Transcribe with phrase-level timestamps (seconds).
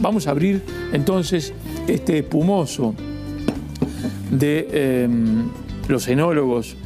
[0.00, 0.62] Vamos a abrir
[0.92, 1.52] entonces
[1.86, 2.94] este espumoso
[4.30, 5.08] de eh,
[5.88, 6.76] los enólogos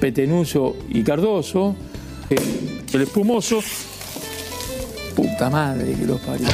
[0.00, 1.74] Petenuso y Cardoso.
[2.30, 2.36] Eh,
[2.92, 3.60] el espumoso.
[5.14, 6.46] Puta madre que los parió.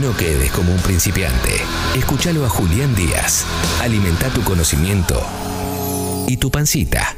[0.00, 1.50] No quedes como un principiante.
[1.96, 3.44] Escúchalo a Julián Díaz.
[3.80, 5.20] Alimenta tu conocimiento
[6.28, 7.16] y tu pancita.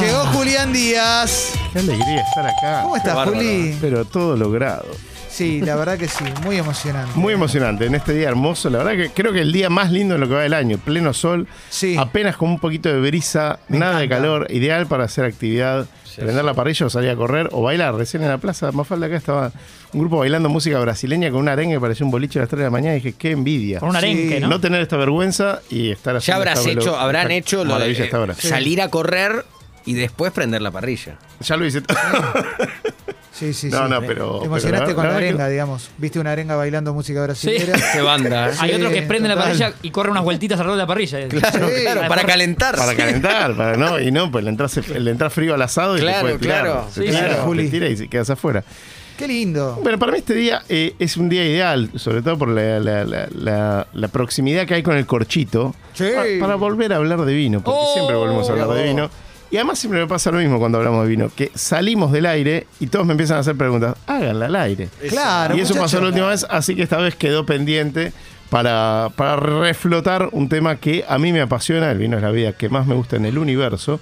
[0.00, 0.23] Llegó
[0.54, 1.52] Julián Díaz.
[1.72, 2.82] Qué alegría estar acá.
[2.84, 3.76] ¿Cómo estás, Juli?
[3.80, 4.86] Pero todo logrado.
[5.28, 7.10] Sí, la verdad que sí, muy emocionante.
[7.18, 8.70] Muy emocionante en este día hermoso.
[8.70, 10.78] La verdad que creo que el día más lindo en lo que va del año.
[10.78, 11.96] Pleno sol, Sí.
[11.98, 14.46] apenas con un poquito de brisa, Me nada de calor.
[14.48, 17.96] Ideal para hacer actividad, prender la parrilla o salir a correr o bailar.
[17.96, 19.50] Recién en la plaza Mafalda acá estaba
[19.92, 22.58] un grupo bailando música brasileña con un arengue que parecía un boliche a las 3
[22.60, 22.92] de la mañana.
[22.94, 23.80] Y dije, qué envidia.
[23.80, 24.46] Con un arenque, ¿no?
[24.46, 28.04] No tener esta vergüenza y estar Ya esta hecho, habrán hecho lo de maravilla eh,
[28.04, 28.34] hasta ahora.
[28.34, 29.44] salir a correr
[29.86, 31.16] y después prender la parrilla.
[31.40, 31.96] Ya lo hice todo.
[33.32, 33.90] Sí, sí, No, sí.
[33.90, 35.90] no, pero- Te emocionaste pero con la que- arenga, digamos.
[35.98, 37.72] Viste una arenga bailando música brasileña.
[37.92, 38.50] Qué banda.
[38.50, 38.52] ¿eh?
[38.60, 41.28] Hay Sí, otros que prenden la parrilla y corren unas vueltitas alrededor de la parrilla.
[41.28, 41.82] Claro, Sí.
[41.82, 42.76] claro, para calentar.
[42.76, 46.00] Para calentar, para no, y no, pues le entras, le entras frío al asado y
[46.00, 46.64] Claro, te puede tirar.
[46.64, 46.86] claro.
[46.92, 47.68] Se Sí, tira, claro, te Juli.
[47.70, 48.62] tira y quedas afuera.
[49.18, 49.78] Qué lindo.
[49.82, 53.04] Bueno, para mí este día eh, es un día ideal, sobre todo por la, la-
[53.04, 56.04] la- la- la proximidad que hay con el corchito, Sí.
[56.14, 57.94] pa- para volver a hablar de vino, porque Oh.
[57.94, 59.10] siempre volvemos a hablar de vino.
[59.54, 62.66] Y además siempre me pasa lo mismo cuando hablamos de vino, que salimos del aire
[62.80, 64.88] y todos me empiezan a hacer preguntas, háganla al aire.
[65.08, 65.56] Claro.
[65.56, 68.12] y eso pasó la última vez, así que esta vez quedó pendiente
[68.50, 72.52] para, para reflotar un tema que a mí me apasiona, el vino es la vida
[72.54, 74.00] que más me gusta en el universo,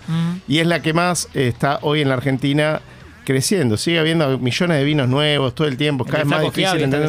[0.49, 2.81] y es la que más está hoy en la Argentina
[3.27, 3.77] creciendo.
[3.77, 7.09] Sigue habiendo millones de vinos nuevos todo el tiempo, cada vez más difícil entender.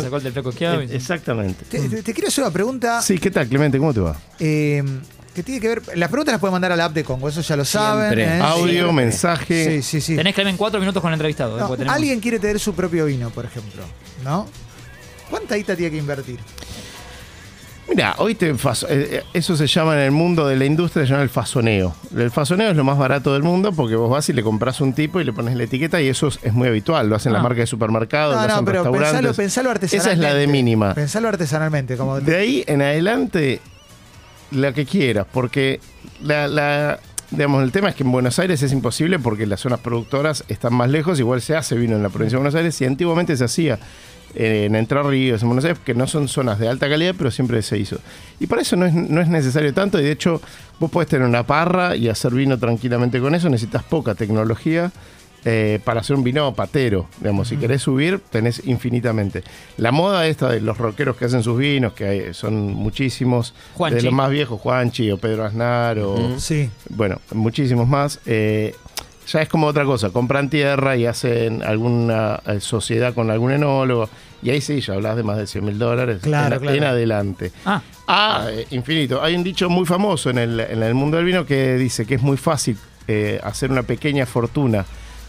[0.95, 1.63] Exactamente.
[1.69, 3.77] Te, te- te quiero hacer una pregunta Sí, ¿qué tal, Clemente?
[3.79, 4.17] ¿Cómo te va?
[4.39, 4.83] eh,
[5.33, 5.81] que tiene que ver.
[5.97, 8.19] Las preguntas las pueden mandar a la app de Congo, eso ya lo saben.
[8.19, 8.39] ¿eh?
[8.41, 9.81] Audio, mensaje.
[9.81, 10.15] Sí, sí, sí.
[10.15, 11.57] Tenés que en cuatro minutos con el entrevistado.
[11.57, 13.81] No, tenemos- alguien quiere tener su propio vino, por ejemplo,
[14.23, 14.47] ¿no?
[15.29, 16.39] ¿Cuánta guita tiene que invertir?
[17.89, 21.05] Mira, hoy te faso- eh, eh, eso se llama en el mundo de la industria,
[21.05, 21.93] se llama el fasoneo.
[22.15, 24.93] El fasoneo es lo más barato del mundo porque vos vas y le compras un
[24.93, 27.09] tipo y le pones la etiqueta y eso es, es muy habitual.
[27.09, 27.43] Lo hacen las Ah.
[27.43, 29.11] marcas de supermercados, No, lo no, hacen pero restaurantes.
[29.11, 30.11] pensalo, pensalo artesanalmente.
[30.11, 30.93] Esa es la de mínima.
[30.93, 33.59] Pensalo artesanalmente, como De ahí en adelante,
[34.53, 35.79] la que quieras, porque
[36.23, 36.99] la,
[37.31, 40.73] digamos, el tema es que en Buenos Aires es imposible porque las zonas productoras están
[40.73, 43.43] más lejos, igual se hace vino en la provincia de Buenos Aires y antiguamente se
[43.43, 43.79] hacía
[44.35, 47.61] en Entre Ríos, en Buenos Aires, que no son zonas de alta calidad, pero siempre
[47.61, 47.97] se hizo.
[48.39, 50.41] Y para eso no es, no es necesario tanto, y de hecho
[50.79, 54.91] vos podés tener una parra y hacer vino tranquilamente con eso, necesitas poca tecnología.
[55.45, 59.43] Eh, para hacer un vino patero, digamos, si querés subir, tenés infinitamente.
[59.77, 63.97] La moda esta de los rockeros que hacen sus vinos, que hay- son muchísimos, Juanchi.
[63.97, 66.69] de los más viejos, Juanchi o Pedro Aznar o Sí.
[66.89, 68.19] bueno, muchísimos más.
[68.25, 68.73] eh,
[69.25, 74.09] ya es como otra cosa, compran tierra y hacen alguna eh, sociedad con algún enólogo,
[74.41, 76.77] y ahí sí, ya hablas de más de 100 mil dólares Claro, en, claro.
[76.77, 77.51] en adelante.
[77.65, 79.23] Ah, Ah, eh, infinito.
[79.23, 82.15] Hay un dicho muy famoso en el, en el mundo del vino que dice que
[82.15, 82.75] es muy fácil
[83.07, 84.85] eh, hacer una pequeña fortuna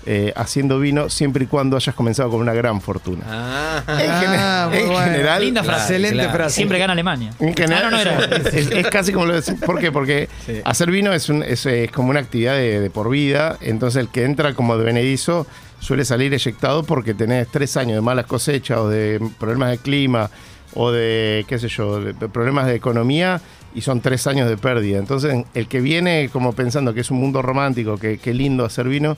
[0.07, 3.25] eh, haciendo vino siempre y cuando hayas comenzado con una gran fortuna.
[3.27, 5.01] Ah, En, Ah, muy en bueno.
[5.05, 5.81] general, Linda frase.
[5.95, 6.33] Excelente claro.
[6.33, 6.55] frase.
[6.57, 7.31] siempre gana Alemania.
[7.39, 8.25] en general, Ah, no, no era.
[8.49, 9.55] es, es casi como lo decís.
[9.65, 9.91] ¿Por qué?
[9.93, 10.61] Porque Sí.
[10.65, 13.57] hacer vino es, un- es, como una actividad de, de por vida.
[13.61, 15.47] Entonces, el que entra como de benedizo
[15.81, 20.31] suele salir eyectado porque tenés tres años de malas cosechas o de problemas de clima
[20.75, 23.41] o de, qué sé yo, de problemas de economía
[23.75, 24.99] y son tres años de pérdida.
[24.99, 28.89] Entonces, el que viene como pensando que es un mundo romántico, que qué lindo hacer
[28.89, 29.17] vino,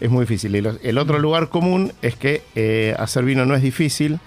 [0.00, 0.54] es muy difícil.
[0.56, 4.18] Y lo- el otro lugar común es que eh, hacer vino no es difícil.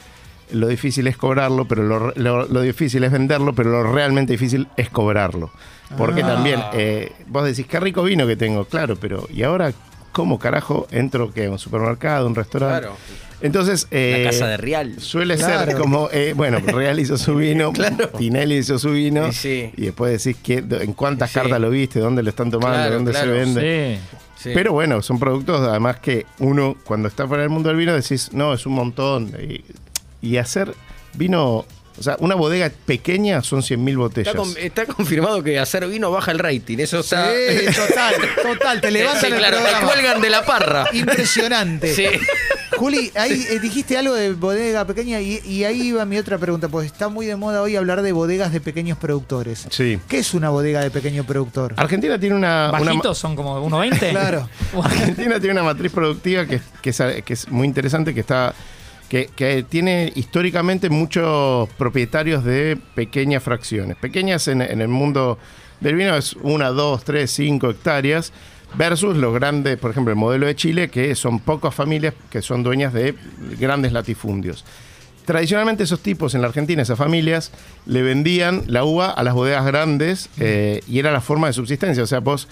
[0.51, 4.67] Lo difícil es cobrarlo, pero lo, lo- lo difícil es venderlo, pero lo realmente difícil
[4.77, 5.49] es cobrarlo.
[5.97, 6.27] Porque Ah.
[6.27, 9.73] también, eh, vos decís, qué rico vino que tengo, claro, pero ¿y ahora
[10.11, 12.81] cómo carajo entro que a un supermercado, un restaurante?
[12.81, 12.97] claro.
[13.41, 14.95] Entonces, eh, La casa de Real.
[14.99, 15.65] Suele Claro.
[15.71, 18.07] ser como, eh, bueno, Real hizo su vino, Claro.
[18.09, 19.71] Tinelli hizo su vino, Y sí.
[19.75, 21.35] y después decís que, en cuántas Sí.
[21.39, 23.25] cartas lo viste, dónde lo están tomando, Claro, dónde claro.
[23.33, 23.99] se vende.
[24.43, 24.51] Sí.
[24.53, 28.29] Pero bueno, son productos además que uno cuando está fuera del mundo del vino decís,
[28.33, 29.31] no, es un montón.
[29.41, 29.63] Y,
[30.21, 30.73] y hacer
[31.13, 31.65] vino,
[31.97, 34.35] o sea, una bodega pequeña son 100.000 Está, botellas.
[34.35, 36.77] con- está confirmado que hacer vino baja el rating.
[36.79, 37.29] Eso está.
[37.31, 38.81] Sí, total, total.
[38.81, 39.87] Te levantan Sí, el claro, te programa.
[39.87, 40.85] cuelgan de la parra.
[40.91, 41.93] Impresionante.
[41.93, 42.05] Sí.
[42.77, 46.67] Juli, ahí eh, dijiste algo de bodega pequeña y, y ahí va mi otra pregunta,
[46.69, 49.67] pues está muy de moda hoy hablar de bodegas de pequeños productores.
[49.69, 49.99] Sí.
[50.07, 51.73] ¿Qué es una bodega de pequeño productor?
[51.77, 54.09] Argentina tiene una, una- Bajitos son como 1.20.
[54.11, 54.49] Claro.
[54.83, 58.53] Argentina tiene una matriz productiva que, que es, que es muy interesante, que está
[59.09, 63.95] que, que tiene históricamente muchos propietarios de pequeñas fracciones.
[63.97, 65.37] Pequeñas en, en el mundo
[65.79, 68.31] del vino es una, dos, tres, cinco hectáreas,
[68.75, 72.63] Versus los grandes, por ejemplo, el modelo de Chile, que son pocas familias que son
[72.63, 73.13] dueñas de
[73.59, 74.65] grandes latifundios.
[75.25, 77.51] Tradicionalmente esos tipos en la Argentina, esas familias,
[77.85, 82.03] le vendían la uva a las bodegas grandes eh, y era la forma de subsistencia.
[82.03, 82.47] O sea, vos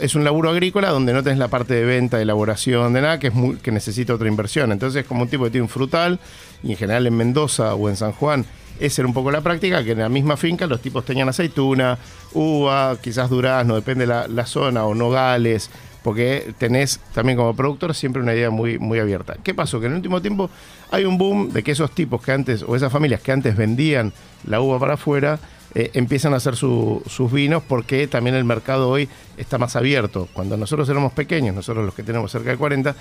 [0.00, 3.18] es- un laburo agrícola donde no tenés la parte de venta, de elaboración, de nada,
[3.20, 4.72] que, es que necesita otra inversión.
[4.72, 6.18] Entonces es como un tipo que tiene un frutal,
[6.62, 8.44] y en general en Mendoza o en San Juan,
[8.80, 11.98] esa era un poco la práctica, que en la misma finca los tipos tenían aceituna,
[12.34, 15.70] uva, quizás durazno, depende la, la zona, o nogales,
[16.02, 19.36] porque tenés también como productor siempre una idea muy, muy abierta.
[19.42, 19.80] ¿Qué pasó?
[19.80, 20.48] Que en el último tiempo
[20.90, 24.12] hay un boom de que esos tipos que antes, o esas familias que antes vendían
[24.46, 25.38] la uva para afuera,
[25.74, 30.26] eh, empiezan a hacer su- sus vinos porque también el mercado hoy está más abierto.
[30.32, 32.94] Cuando nosotros éramos pequeños, nosotros los que tenemos cerca de 40,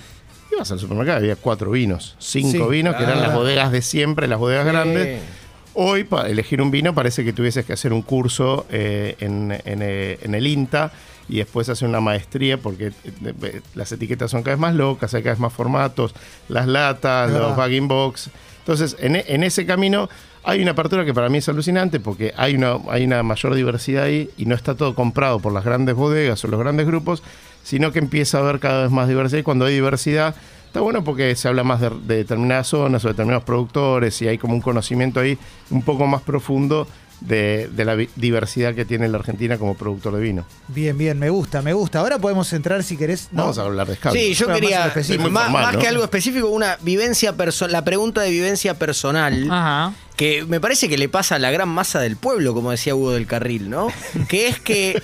[0.51, 4.27] ibas al supermercado, había cuatro vinos, cinco Sí, vinos, que eran las bodegas de siempre,
[4.27, 5.21] las bodegas grandes.
[5.79, 9.83] Hoy, para elegir un vino, parece que tuvieses que hacer un curso eh, en, en,
[9.83, 10.91] eh, en el INTA
[11.29, 15.21] y después hacer una maestría porque eh, las etiquetas son cada vez más locas, hay
[15.21, 16.15] cada vez más formatos,
[16.49, 18.31] las latas, los bagging box.
[18.57, 20.09] Entonces, en, en ese camino
[20.43, 24.05] hay una apertura que para mí es alucinante porque hay una, hay una mayor diversidad
[24.05, 27.21] ahí y no está todo comprado por las grandes bodegas o los grandes grupos,
[27.67, 30.33] sino que empieza a haber cada vez más diversidad y cuando hay diversidad
[30.67, 34.37] está bueno porque se habla más de, de determinadas zonas o determinados productores y hay
[34.37, 35.37] como un conocimiento ahí
[35.69, 36.87] un poco más profundo
[37.19, 40.45] de, de la diversidad que tiene la Argentina como productor de vino.
[40.67, 41.99] Bien, bien, me gusta, me gusta.
[41.99, 43.29] Ahora podemos entrar si querés.
[43.31, 43.41] ¿no?
[43.41, 44.21] Vamos a hablar de escabio.
[44.21, 45.79] Sí, yo Pero quería, más, formal, más ¿no?
[45.79, 49.93] que algo específico, una vivencia personal, la pregunta de vivencia personal, Ajá.
[50.17, 53.11] Que me parece que le pasa a la gran masa del pueblo, como decía Hugo
[53.13, 53.87] del Carril, ¿no?
[54.27, 55.01] Que es que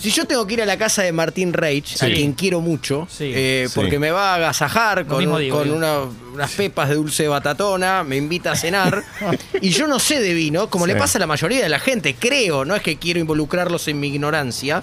[0.00, 3.06] si yo tengo que ir a la casa de Martín Reich, a quien quiero mucho,
[3.10, 3.30] Sí.
[3.34, 3.72] eh, Sí.
[3.76, 6.00] porque me va a agasajar con, digo, con una-
[6.34, 9.04] unas pepas de dulce de batatona, me invita a cenar,
[9.60, 12.14] y yo no sé de vino, como le pasa a la mayoría de la gente,
[12.18, 14.82] creo, no es que quiero involucrarlos en mi ignorancia,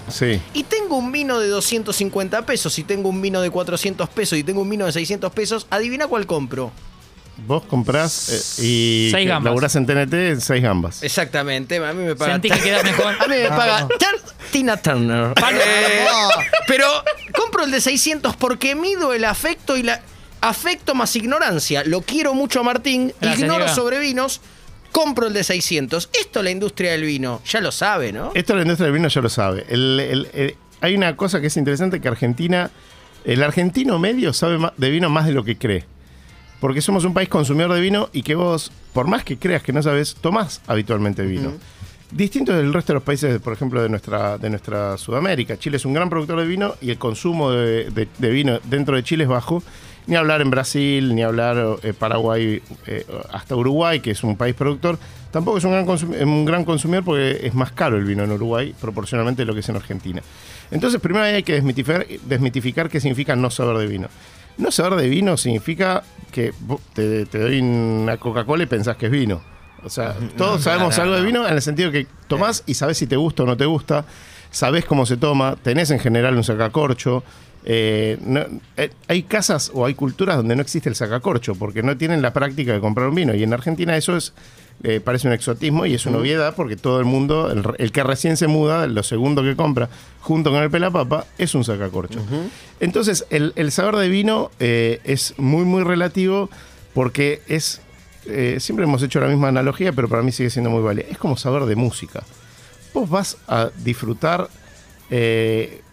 [0.54, 4.44] y tengo un vino de 250 pesos, y tengo un vino de 400 pesos, y
[4.44, 6.70] tengo un vino de 600 pesos, adivina cuál compro.
[7.38, 9.50] Vos comprás eh, y Seis gambas.
[9.50, 11.02] laburás en TNT en seis gambas.
[11.02, 12.32] Exactamente, a mí me paga.
[12.32, 13.14] Sentí que quedas mejor.
[13.20, 13.86] A mí me paga
[14.50, 15.32] Tina Turner.
[15.52, 16.06] Eh,
[16.66, 16.86] pero
[17.36, 20.00] compro el de 600 porque mido el afecto y la.
[20.40, 21.82] Afecto más ignorancia.
[21.84, 23.74] Lo quiero mucho a Martín, Gracias, ignoro Diego.
[23.74, 24.40] sobre vinos,
[24.92, 26.10] compro el de 600.
[26.20, 28.32] Esto la industria del vino ya lo sabe, ¿no?
[28.34, 29.64] Esto la industria del vino ya lo sabe.
[29.68, 32.70] El- el- el- hay una cosa que es interesante que Argentina,
[33.24, 35.84] el argentino medio sabe ma- de vino más de lo que cree.
[36.60, 39.72] Porque somos un país consumidor de vino y que vos, por más que creas que
[39.72, 41.52] no sabes, tomás habitualmente vino.
[42.10, 45.58] Distinto del resto de los países, por ejemplo, de nuestra, de nuestra Sudamérica.
[45.58, 48.94] Chile es un gran productor de vino y el consumo de, de- de vino dentro
[48.96, 49.62] de Chile es bajo.
[50.06, 54.54] Ni hablar en Brasil, ni hablar eh, Paraguay, eh, hasta Uruguay, que es un país
[54.54, 55.00] productor.
[55.36, 55.86] Tampoco es un gran,
[56.28, 59.60] un gran consumidor porque es más caro el vino en Uruguay proporcionalmente de lo que
[59.60, 60.22] es en Argentina.
[60.70, 64.08] Entonces, primero hay que desmitificar, desmitificar qué significa no saber de vino.
[64.56, 66.02] No saber de vino significa
[66.32, 66.54] que
[66.94, 69.42] te, te doy una Coca-Cola y pensás que es vino.
[69.84, 73.06] O sea, todos sabemos algo de vino en el sentido que tomás y sabés si
[73.06, 74.06] te gusta o no te gusta,
[74.50, 77.22] sabés cómo se toma, tenés en general un sacacorcho.
[77.68, 78.46] eh, no-
[78.76, 82.32] eh, hay casas o hay culturas donde no existe el sacacorcho porque no tienen la
[82.32, 83.34] práctica de comprar un vino.
[83.34, 84.32] Y en Argentina eso es
[84.82, 88.02] eh, parece un exotismo y es una obviedad porque todo el mundo, el, el que
[88.02, 89.88] recién se muda, lo segundo que compra
[90.20, 92.20] junto con el pelapapa, es un sacacorcho.
[92.80, 96.50] Entonces, el, el saber de vino eh, es muy, muy relativo
[96.94, 97.80] porque es.
[98.26, 101.06] eh, siempre hemos hecho la misma analogía, pero para mí sigue siendo muy válida.
[101.10, 102.22] Es como saber de música.
[102.92, 104.48] Vos vas a disfrutar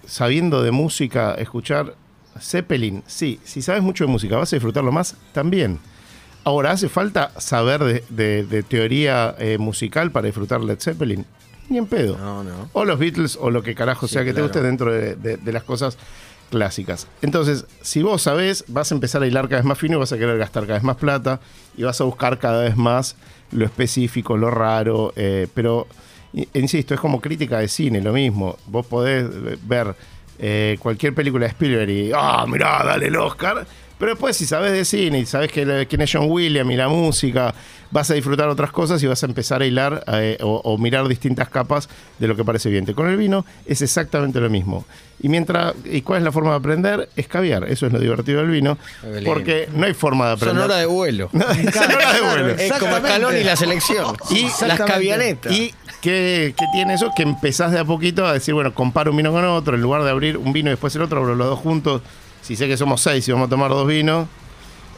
[0.06, 1.96] sabiendo de música, escuchar
[2.40, 3.04] Zeppelin.
[3.08, 5.80] Sí, si sabes mucho de música, vas a disfrutarlo más también.
[6.46, 11.26] Ahora, ¿hace falta saber de, de- de teoría eh, musical para disfrutar Led Zeppelin?
[11.70, 12.18] Ni en pedo.
[12.18, 12.70] No, no.
[12.74, 15.64] O los Beatles o lo que carajo Sí, sea que te guste dentro de, las
[15.64, 15.98] cosas
[16.52, 17.08] clásicas.
[17.22, 20.12] Entonces, si vos sabés, vas a empezar a hilar cada vez más fino y vas
[20.12, 21.40] a querer gastar cada vez más plata
[21.78, 23.16] y vas a buscar cada vez más
[23.52, 25.88] lo específico, lo raro, eh, pero
[26.54, 28.58] insisto, es como crítica de cine, lo mismo.
[28.68, 29.96] Vos podés eh, ver
[30.40, 33.66] eh, cualquier película de Spielberg y, ah, mirá, dale el Oscar.
[33.98, 36.88] Pero después, si sabes de cine y sabes que, quién es John Williams y la
[36.88, 37.54] música,
[37.92, 41.08] vas a disfrutar otras cosas y vas a empezar a hilar eh, o, o mirar
[41.08, 41.88] distintas capas
[42.20, 42.86] de lo que parece bien.
[42.94, 44.86] Con el vino es exactamente lo mismo.
[45.24, 47.10] Y mientras, ¿y cuál es la forma de aprender?
[47.16, 47.64] Es caviar.
[47.70, 48.78] Eso es lo divertido del vino.
[49.24, 50.58] Porque no hay forma de aprender.
[50.58, 51.30] Son hora de vuelo.
[51.34, 52.50] Son horas de vuelo.
[52.50, 52.98] Es como.
[52.98, 54.18] Escalón y la selección.
[54.32, 55.54] Y las cavianetas.
[55.54, 57.12] ¿Y qué, qué tiene eso?
[57.16, 60.04] Que empezás de a poquito a decir, bueno, comparo un vino con otro, en lugar
[60.04, 62.02] de abrir un vino y después el otro, abro los dos juntos.
[62.44, 64.28] Si sé que somos seis y vamos a tomar dos vinos,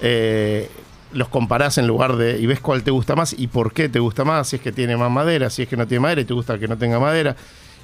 [0.02, 0.70] eh,
[1.14, 2.38] los comparás en lugar de.
[2.40, 4.72] y ves cuál te gusta más y por qué te gusta más, si es que
[4.74, 7.00] tiene más madera, si es que no tiene madera y te gusta que no tenga
[7.00, 7.36] madera.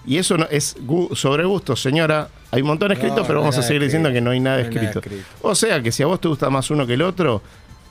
[0.06, 2.27] Y eso no, es gu- sobre gusto, señora.
[2.50, 4.60] Hay un montón escrito, No, pero no vamos a seguir diciendo que no hay nada
[4.60, 5.00] escrito.
[5.00, 5.24] escrito.
[5.44, 7.44] O sea que si a vos te gusta más uno que el otro,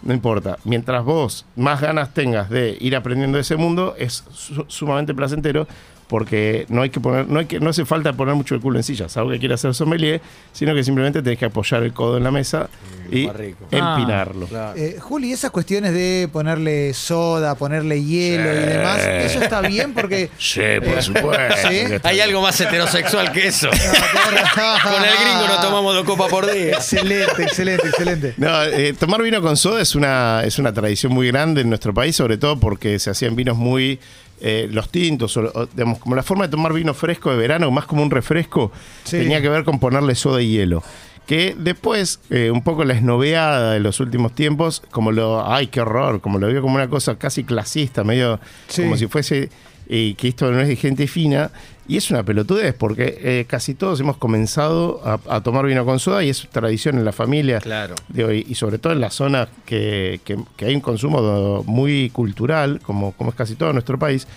[0.02, 0.58] no importa.
[0.64, 5.68] Mientras vos más ganas tengas de ir aprendiendo de ese mundo, es su- sumamente placentero
[6.10, 8.78] porque no hay que poner, no hay que, no hace falta poner mucho el culo
[8.78, 10.20] en silla, algo que quiera hacer sommelier,
[10.52, 12.68] sino que simplemente tenés que apoyar el codo en la mesa
[13.12, 13.64] y más rico.
[13.70, 14.46] empinarlo.
[14.46, 14.76] Claro.
[14.76, 19.94] Eh, Juli, esas cuestiones de ponerle soda, ponerle hielo y demás, ¿eso está bien?
[19.94, 20.30] Porque.
[20.40, 21.68] Sí, por supuesto.
[21.68, 21.68] ¿Sí?
[21.68, 23.68] que está Hay algo más heterosexual que eso.
[23.70, 26.72] Con el gringo no tomamos dos copas por día.
[26.72, 28.34] Excelente, excelente, excelente.
[28.36, 31.94] No, eh, tomar vino con soda es una, es una tradición muy grande en nuestro
[31.94, 34.00] país, sobre todo porque se hacían vinos muy.
[34.40, 37.70] Eh, los tintos, o, o, digamos, como la forma de tomar vino fresco de verano,
[37.70, 38.72] más como un refresco,
[39.04, 39.18] Sí.
[39.18, 40.82] tenía que ver con ponerle soda y hielo.
[41.26, 45.46] Que después, eh, un poco la esnoveada de los últimos tiempos, como lo.
[45.48, 46.20] ¡Ay, qué horror!
[46.20, 48.40] Como lo vio como una cosa casi clasista, medio.
[48.66, 48.82] Sí.
[48.82, 49.48] como si fuese.
[49.92, 51.50] Eh, que esto no es de gente fina.
[51.88, 55.98] Y es una pelotudez, porque eh, casi todos hemos comenzado a, a tomar vino con
[55.98, 57.58] soda y es tradición en la familia.
[57.58, 57.96] Claro.
[58.08, 62.08] Digo, y, y sobre todo en las zonas que, que- que hay un consumo muy
[62.10, 64.28] cultural, como, como es casi todo nuestro país,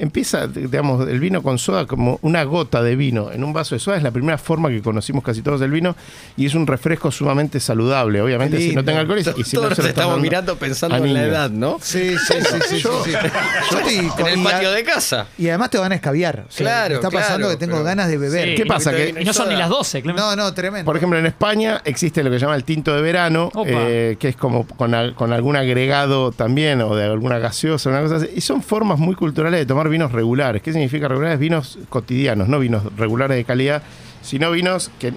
[0.00, 3.78] empieza, digamos, el vino con soda como una gota de vino en un vaso de
[3.78, 3.96] soda.
[3.96, 5.94] Es la primera forma que conocimos casi todos del vino
[6.36, 8.20] y es un refresco sumamente saludable.
[8.20, 11.24] Obviamente, si no tenga alcohol y, si no se lo estamos mirando pensando en la
[11.24, 11.78] edad, ¿no?
[11.82, 12.82] Sí, sí, sí, sí, sí, sí.
[12.82, 15.26] Yo estoy En con- el patio de casa.
[15.38, 16.44] Y además te van a escabiar.
[16.48, 18.48] O sea, Claro, Está pasando claro, que tengo pero- ganas de beber.
[18.50, 18.54] Sí.
[18.54, 18.92] ¿Qué pasa?
[18.92, 20.20] Que, Y no son ni las 12, Clemente.
[20.22, 20.84] No, no, tremendo.
[20.86, 24.28] Por ejemplo, en España existe lo que se llama el tinto de verano, eh, que
[24.28, 28.28] es como con algún agregado también, o de alguna gaseosa, una cosa así.
[28.34, 30.62] Y son formas muy culturales de tomar vinos regulares.
[30.62, 31.38] ¿Qué significa regulares?
[31.38, 33.82] Vinos cotidianos, no vinos regulares de calidad,
[34.22, 35.12] sino vinos que,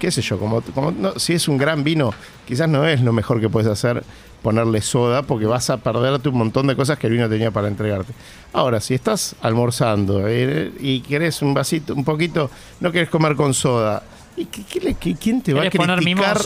[0.00, 2.12] qué sé yo, como, como no- si es un gran vino,
[2.46, 4.02] quizás no es lo mejor que puedes hacer
[4.42, 7.66] ponerle soda, porque vas a perderte un montón de cosas que el vino tenía para
[7.68, 8.12] entregarte.
[8.52, 13.54] Ahora, si estás almorzando eh, y querés un vasito, un poquito, no querés comer con
[13.54, 14.02] soda,
[14.36, 16.36] ¿y qué- qué le- qué- ¿quién te va a ¿Querés poner criticar?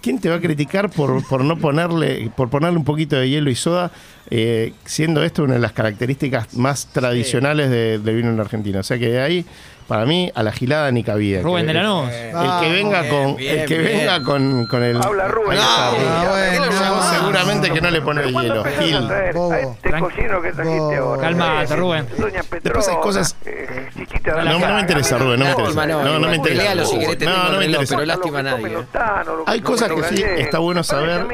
[0.00, 3.50] ¿Quién te va a criticar por, por no ponerle, por ponerle un poquito de hielo
[3.50, 3.90] y soda,
[4.30, 8.80] eh, siendo esto una de las características más tradicionales de- del vino en la Argentina?
[8.80, 9.44] O sea que de ahí,
[9.86, 11.40] para mí, a la gilada ni cabida.
[11.40, 12.10] Rubén Que- de Lanús.
[12.10, 13.98] El que venga Bien, con, bien, el que bien.
[13.98, 14.96] venga con, con el.
[15.02, 15.56] Habla Rubén.
[15.58, 15.64] No.
[15.64, 18.64] Ah, seguramente que no le pone ¿Cuándo hielo.
[18.78, 19.10] Gil.
[19.10, 21.22] a este cocino que trajiste ahora?
[21.22, 22.06] Calmate, Eh, Rubén.
[22.18, 22.60] Doña Petrona.
[22.62, 25.86] Después hay cosas- eh, de No, la no me interesa, Rubén, no me interesa.
[25.86, 26.74] no, me interesa.
[26.74, 27.94] No, no me reloj, interesa.
[27.96, 28.76] pero lástima a nadie.
[29.46, 31.26] Hay cosas que sí está bueno saber,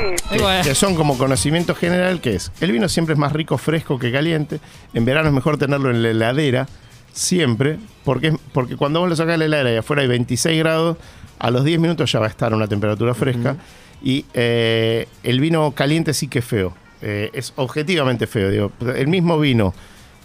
[0.62, 4.12] que son como conocimiento general, que es, el vino siempre es más rico fresco que
[4.12, 4.60] caliente,
[4.92, 6.68] en verano es mejor tenerlo en la heladera,
[7.12, 10.96] siempre, porque, porque cuando vos lo sacás de la heladera y afuera hay 26 grados,
[11.38, 13.56] a los 10 minutos ya va a estar a una temperatura fresca,
[14.02, 19.08] y eh, el vino caliente sí que es feo, eh, es objetivamente feo, digo, el
[19.08, 19.74] mismo vino,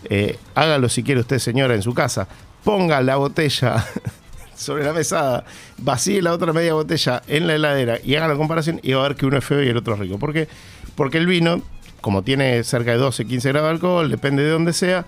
[0.06, 2.28] eh, hágalo si quiere usted señora en su casa,
[2.64, 3.86] ponga la botella
[4.56, 5.46] sobre la mesada,
[5.78, 9.08] vacíe la otra media botella en la heladera y haga la comparación y va a
[9.10, 10.20] ver que uno es feo y el otro es rico.
[10.20, 10.48] ¿Por qué?
[10.96, 11.62] Porque el vino,
[12.02, 15.06] como tiene cerca de 12, 15 grados de alcohol, depende de dónde sea,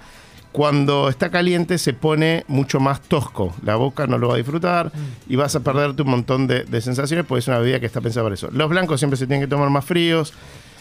[0.51, 3.55] cuando está caliente se pone mucho más tosco.
[3.63, 4.91] La boca no lo va a disfrutar
[5.29, 8.01] y vas a perderte un montón de, de sensaciones porque es una bebida que está
[8.01, 8.49] pensada para eso.
[8.51, 10.33] Los blancos siempre se tienen que tomar más fríos.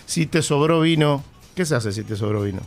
[0.07, 1.23] Si te sobró vino,
[1.55, 2.61] ¿qué se hace si te sobró vino?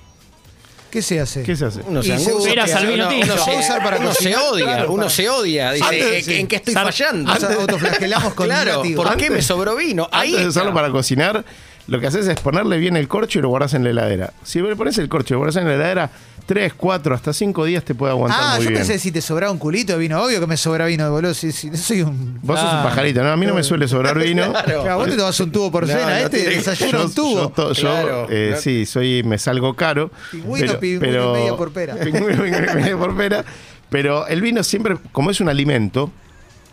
[0.90, 1.42] ¿Qué se hace?
[1.44, 1.82] ¿Qué se hace?
[1.88, 4.42] Uno se angustia, Miras al vino uno- Se va a usar para uno se cocinar,
[4.52, 5.72] odia, claro, uno para- se odia.
[5.72, 6.34] Dice, Antes, ¿en- sí.
[6.40, 7.34] ¿en qué estoy Sal- fallando?
[7.34, 8.84] Nos autoflagelamos con Claro.
[8.96, 10.08] ¿por qué me Antes- sobró vino?
[10.12, 11.44] Ahí Antes de usarlo para cocinar,
[11.88, 14.34] lo que haces es ponerle bien el corcho y lo guardas en la heladera.
[14.44, 16.10] Si le pones el corcho y lo guardas en la heladera,
[16.46, 18.82] 3, 4, hasta 5 días te puede aguantar Ah, muy yo bien.
[18.82, 20.22] pensé si te sobraba un culito de vino.
[20.22, 21.34] Obvio que me sobra vino, boludo.
[21.34, 22.40] Si, si, soy un.
[22.42, 23.30] Vos sos un pajarito, ¿no?
[23.32, 24.44] A mí no me suele sobrar vino.
[24.64, 24.82] Claro.
[24.84, 26.06] Claro, vos te tomás un tubo por cena.
[26.06, 26.62] no este
[26.92, 27.36] Yo, un tubo.
[27.44, 28.28] yo to- yo, Claro.
[28.30, 30.12] eh, sí, soy, me salgo caro.
[30.32, 31.96] Pingüino, pingüino y media por pera.
[31.96, 33.44] Pingüino, pingüino y media por pera.
[33.90, 36.12] Pero el vino siempre, como es un alimento,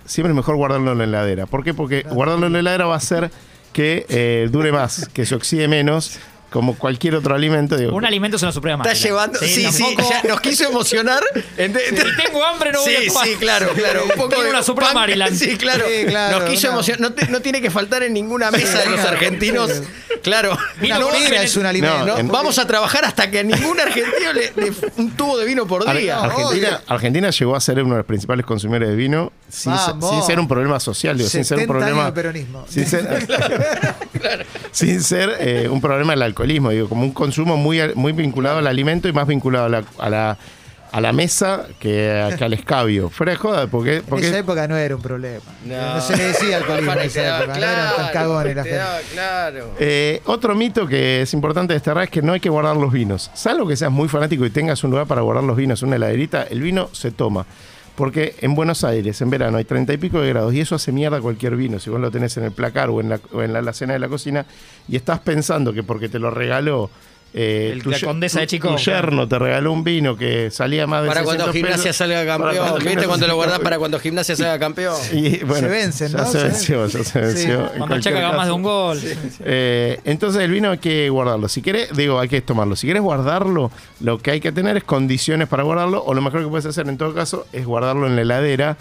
[0.04, 1.46] siempre es mejor guardarlo en la heladera.
[1.46, 1.74] ¿Por qué?
[1.74, 3.30] Porque guardarlo en la heladera va a hacer
[3.72, 6.18] que eh, dure más, que se oxide menos,
[6.50, 7.76] como cualquier otro alimento.
[7.76, 9.06] Digo, Un alimento es una suprema Está máquina.
[9.08, 9.38] llevando.
[9.38, 11.22] Sí, sí, ya nos quiso emocionar.
[11.34, 13.28] Si tengo hambre, no voy sí, a comer.
[13.28, 14.02] sí, claro, claro.
[14.04, 15.36] Un poco Tengo de una Suprema pan- Maryland.
[15.36, 15.84] Sí, claro.
[15.88, 17.00] Sí, claro, Nos quiso emocionar.
[17.00, 19.10] No, te- no tiene que faltar en ninguna mesa de los claro.
[19.16, 19.70] argentinos.
[20.22, 20.58] Claro.
[20.82, 22.04] Una es un alimento.
[22.06, 25.46] No, en- vamos a trabajar hasta que a ningún argentino le, le- un tubo de
[25.46, 26.20] vino por Ar- día.
[26.20, 29.72] Argentina, Argentina llegó a ser uno de los principales consumidores de vino sin,
[30.26, 32.04] ser un problema social, digo, sin ser un 70 años problema.
[32.06, 32.66] de peronismo.
[32.68, 33.26] Sin ser,
[34.72, 38.66] sin ser, eh, un problema del alcoholismo, digo, como un consumo muy, muy vinculado al
[38.66, 40.38] alimento y más vinculado a la, a la,
[40.92, 43.10] a la mesa que, que al escabio.
[43.10, 45.44] Fuera de joda, porque, En esa época no era un problema.
[45.64, 47.58] No, se le decía alcoholismo en esa época.
[47.58, 48.84] no eran tan cagones la te gente.
[49.12, 49.74] claro.
[49.78, 53.30] Eh, otro mito que es importante desterrar es que no hay que guardar los vinos.
[53.34, 56.44] Salvo que seas muy fanático y tengas un lugar para guardar los vinos, una heladerita,
[56.44, 57.46] el vino se toma.
[58.00, 60.90] Porque en Buenos Aires, en verano, hay treinta y pico de grados y eso hace
[60.90, 61.78] mierda cualquier vino.
[61.78, 63.98] Si vos lo tenés en el placar o en la, o en la alacena de
[63.98, 64.46] la cocina
[64.88, 66.88] y estás pensando que porque te lo regaló.
[67.32, 68.68] Eh, El- tu la ye- condesa de Chico.
[68.70, 71.96] Tu yerno te regaló un vino que salía más de Para cuando 600 gimnasia pesos.
[71.96, 72.68] salga Para campeón.
[72.68, 74.96] cuando ¿Viste cuando lo guardás para cuando gimnasia salga campeón?
[75.12, 76.26] Y, bueno, Se vencen, ya ¿no?
[76.26, 77.72] Se Se venció, ya se venció.
[77.72, 79.00] En Cuando Chaca haga más de un gol.
[79.44, 81.48] Eh, entonces el vino hay que guardarlo.
[81.48, 82.76] Si querés, digo, hay que tomarlo.
[82.76, 83.70] Si quieres guardarlo,
[84.00, 86.88] lo que hay que tener es condiciones para guardarlo, o lo mejor que puedes hacer
[86.88, 88.76] en todo caso es guardarlo en la heladera,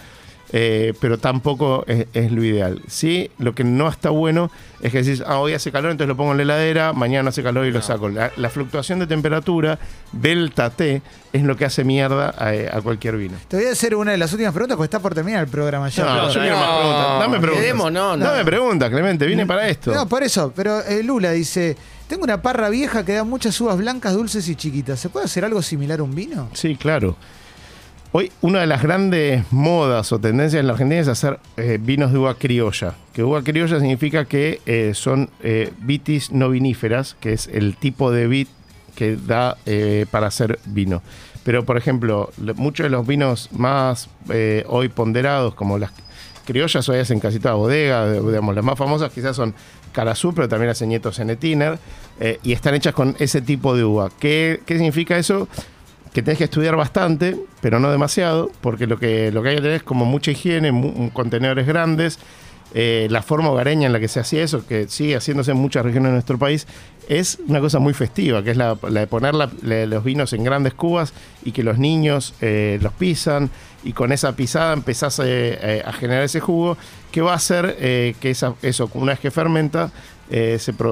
[0.51, 2.81] eh, pero tampoco es, es lo ideal.
[2.87, 4.49] Sí, lo que no está bueno
[4.81, 7.43] es que decís, ah, hoy hace calor, entonces lo pongo en la heladera, mañana hace
[7.43, 8.09] calor y lo saco.
[8.09, 9.77] La, la fluctuación de temperatura,
[10.11, 11.01] delta T,
[11.33, 13.37] es lo que hace mierda a, a cualquier vino.
[13.47, 15.89] Te voy a hacer una de las últimas preguntas porque está por terminar el programa
[15.89, 16.03] ya.
[16.05, 17.19] No, Pero- yo quiero más preguntas.
[17.19, 17.61] Dame preguntas.
[17.63, 18.25] quedemos, no, no.
[18.25, 19.93] Dame preguntas, Clemente, vine para esto.
[19.93, 21.77] No, por eso, pero eh, Lula dice,
[22.07, 24.99] tengo una parra vieja que da muchas uvas blancas, dulces y chiquitas.
[24.99, 26.49] ¿Se puede hacer algo similar a un vino?
[26.53, 27.15] Sí, claro.
[28.11, 32.11] Hoy una de las grandes modas o tendencias en la Argentina es hacer eh, vinos
[32.11, 32.95] de uva criolla.
[33.13, 38.11] Que uva criolla significa que eh, son eh, vitis no viníferas, que es el tipo
[38.11, 38.47] de vid
[38.95, 41.03] que da eh, para hacer vino.
[41.43, 44.09] Pero, por ejemplo, lo- muchos de los vinos más
[44.67, 45.91] hoy ponderados, como las
[46.45, 49.53] criollas, hoy hacen casi toda bodega, de- digamos, las más famosas quizás son
[49.91, 51.77] Carazú, pero también hacen nietos en Etiner,
[52.43, 54.09] y están hechas con ese tipo de uva.
[54.19, 55.47] ¿Qué, qué significa eso?
[56.13, 59.61] Que tenés que estudiar bastante, pero no demasiado, porque lo que, lo que hay que
[59.61, 62.19] tener es como mucha higiene, mu- contenedores grandes,
[62.73, 65.83] eh, la forma hogareña en la que se hacía eso, que sigue haciéndose en muchas
[65.83, 66.67] regiones de nuestro país,
[67.07, 70.75] es una cosa muy festiva, que es la, la de poner los vinos en grandes
[70.75, 71.13] cubas
[71.43, 73.49] y que los niños eh, los pisan
[73.83, 76.77] y con esa pisada empezás eh, a generar ese jugo
[77.11, 77.75] que va a hacer
[78.19, 79.91] que esa- eso, una vez que fermenta,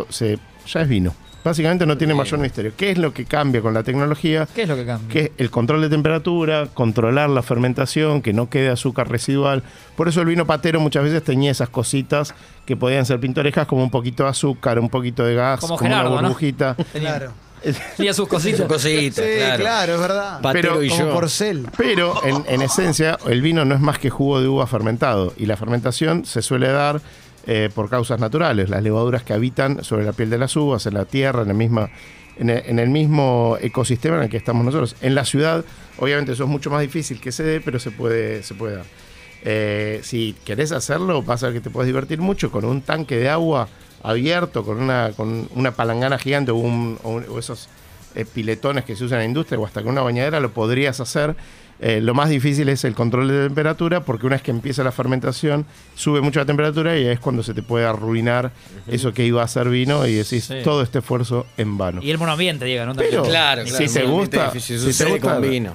[0.09, 1.13] se- ya es vino.
[1.47, 2.73] Básicamente no tiene mayor misterio.
[2.75, 4.47] ¿Qué es lo que cambia con la tecnología?
[4.53, 5.07] ¿Qué es lo que cambia?
[5.07, 9.63] que es el control de temperatura, controlar la fermentación, que no quede azúcar residual.
[9.95, 12.35] Por eso el vino patero muchas veces tenía esas cositas
[12.65, 15.89] que podían ser pintorescas, como un poquito de azúcar, un poquito de gas, Como como,
[15.89, 16.75] Gerardo, una burbujita.
[16.93, 17.31] Claro.
[17.97, 18.67] tenía sus cositas.
[18.67, 19.63] Cositas, Sí, claro.
[19.63, 19.95] claro.
[19.95, 20.41] es verdad.
[20.41, 21.13] Patero Pero y Como yo.
[21.13, 21.67] porcel.
[21.77, 25.33] Pero en, en esencia, el vino no es más que jugo de uva fermentado.
[25.37, 27.01] Y la fermentación se suele dar
[27.47, 28.69] eh, por causas naturales.
[28.69, 31.53] Las levaduras que habitan sobre la piel de las uvas, en la tierra, en, la
[31.55, 31.89] misma,
[32.37, 34.95] en, el, en el mismo ecosistema en el que estamos nosotros.
[35.01, 35.65] En la ciudad,
[35.97, 38.85] obviamente, eso es mucho más difícil que se dé, pero se puede, se puede dar.
[39.43, 43.15] Eh, si querés hacerlo, vas a ver que te puedes divertir mucho con un tanque
[43.17, 43.67] de agua
[44.03, 47.69] abierto, con una, con una palangana gigante o, un- o un- o esos
[48.15, 50.99] eh, piletones que se usan en la industria o hasta con una bañadera lo podrías
[50.99, 51.35] hacer.
[51.79, 54.91] Eh, lo más difícil es el control de temperatura porque una vez que empieza la
[54.91, 58.51] fermentación sube mucho la temperatura y es cuando se te puede arruinar
[58.87, 60.55] eso que iba a ser vino y decís Sí.
[60.63, 62.01] todo este esfuerzo en vano.
[62.01, 62.95] Y el monoambiente llega, ¿no?
[62.95, 64.79] Pero- Claro, Si claro, te muy gusta, difícil.
[64.91, 65.73] si te gusta- con vino.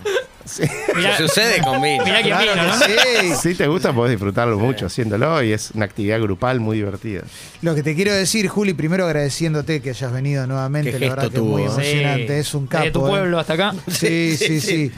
[0.96, 2.04] Mirá, Sucede con vino.
[2.04, 2.86] mirá quién Claro vino, ¿no?
[2.86, 3.34] que sí.
[3.50, 7.22] Si te gusta, podés disfrutarlo mucho haciéndolo y es una actividad grupal muy divertida.
[7.62, 10.92] Lo que te quiero decir, Juli, primero agradeciéndote que hayas venido nuevamente.
[10.92, 11.66] Qué La verdad gesto que es muy ¿eh?
[11.66, 12.38] emocionante.
[12.38, 12.90] Es un capo.
[12.92, 13.08] Tu ¿eh?
[13.10, 13.74] pueblo hasta acá.
[13.88, 14.92] Sí, sí, sí.